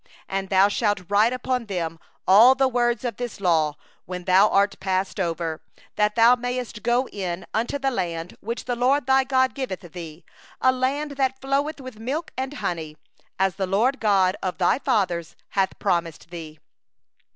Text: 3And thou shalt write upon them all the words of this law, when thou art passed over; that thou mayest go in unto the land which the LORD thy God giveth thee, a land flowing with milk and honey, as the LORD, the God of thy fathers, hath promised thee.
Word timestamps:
3And 0.27 0.49
thou 0.49 0.67
shalt 0.67 1.03
write 1.09 1.31
upon 1.31 1.67
them 1.67 1.99
all 2.27 2.55
the 2.55 2.67
words 2.67 3.05
of 3.05 3.17
this 3.17 3.39
law, 3.39 3.75
when 4.05 4.23
thou 4.23 4.49
art 4.49 4.79
passed 4.79 5.19
over; 5.19 5.61
that 5.95 6.15
thou 6.15 6.33
mayest 6.35 6.81
go 6.81 7.07
in 7.09 7.45
unto 7.53 7.77
the 7.77 7.91
land 7.91 8.35
which 8.41 8.65
the 8.65 8.75
LORD 8.75 9.05
thy 9.05 9.23
God 9.23 9.53
giveth 9.53 9.81
thee, 9.81 10.25
a 10.59 10.71
land 10.71 11.21
flowing 11.39 11.75
with 11.83 11.99
milk 11.99 12.31
and 12.35 12.55
honey, 12.55 12.97
as 13.37 13.57
the 13.57 13.67
LORD, 13.67 13.93
the 13.97 13.99
God 13.99 14.35
of 14.41 14.57
thy 14.57 14.79
fathers, 14.79 15.35
hath 15.49 15.77
promised 15.77 16.31
thee. 16.31 16.57